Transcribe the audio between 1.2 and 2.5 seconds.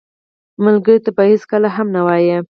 هېڅکله هم نه وایې